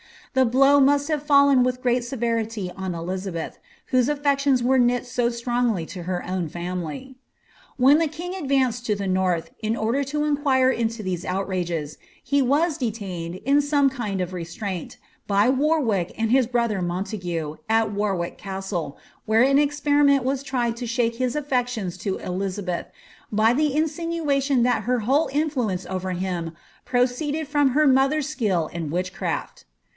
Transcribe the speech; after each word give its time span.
The 0.33 0.45
blow 0.45 0.79
mutt 0.79 1.09
have 1.09 1.21
fallen 1.23 1.61
with 1.61 1.81
great 1.81 2.01
sererity 2.03 2.71
ou 2.75 2.93
Elizabeth, 2.97 3.59
whose 3.87 4.09
auctions 4.09 4.63
were 4.63 4.79
knit 4.79 5.05
so 5.05 5.29
strongly 5.29 5.85
to 5.87 6.03
her 6.03 6.25
own 6.25 6.49
fomily. 6.49 7.15
When 7.77 7.99
the 7.99 8.07
king 8.07 8.33
advanced 8.33 8.85
to 8.87 8.95
the 8.95 9.05
north, 9.07 9.51
in 9.59 9.75
order 9.75 10.03
to 10.05 10.23
inquire 10.23 10.71
into 10.71 11.03
these 11.03 11.23
outrages, 11.25 11.99
he 12.23 12.41
was 12.41 12.77
detained, 12.79 13.35
in 13.45 13.61
some 13.61 13.89
kind 13.91 14.21
of 14.21 14.33
restraint, 14.33 14.97
by 15.27 15.49
Warwick 15.49 16.13
and 16.17 16.31
his 16.31 16.47
brother 16.47 16.81
Montague, 16.81 17.57
at 17.69 17.91
Warwick 17.91 18.37
Castle, 18.39 18.97
where 19.25 19.43
an 19.43 19.59
experiment 19.59 20.23
was 20.23 20.41
tried 20.43 20.77
to 20.77 20.87
shake 20.87 21.15
his 21.17 21.35
affections 21.35 21.97
to 21.99 22.17
EUizabeth, 22.17 22.87
by 23.31 23.53
the 23.53 23.75
insinuation 23.75 24.63
that 24.63 24.83
her 24.83 24.99
whole 25.01 25.29
influence 25.31 25.85
over 25.87 26.11
him 26.13 26.53
proceeded 26.85 27.47
from 27.47 27.71
her 27.71 27.85
mother's 27.85 28.29
skill 28.29 28.67
in 28.67 28.89
witch 28.89 29.13
craft. 29.13 29.65